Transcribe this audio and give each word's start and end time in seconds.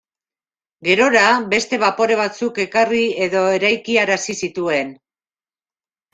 Gerora, 0.87 1.25
beste 1.51 1.79
bapore 1.83 2.17
batzuk 2.21 2.57
ekarri 2.65 3.03
edo 3.27 3.45
eraikiarazi 3.59 4.39
zituen. 4.43 4.93